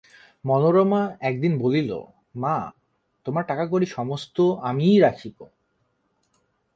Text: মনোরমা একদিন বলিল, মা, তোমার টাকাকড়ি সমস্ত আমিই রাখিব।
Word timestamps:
মনোরমা 0.45 1.01
একদিন 1.21 1.53
বলিল, 1.57 1.91
মা, 2.35 2.57
তোমার 3.25 3.43
টাকাকড়ি 3.45 3.85
সমস্ত 3.85 4.37
আমিই 4.61 4.97
রাখিব। 4.99 5.37